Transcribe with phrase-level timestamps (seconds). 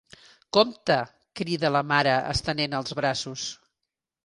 [0.55, 0.97] Compte!
[1.03, 3.47] —crida la mare estenent els braços.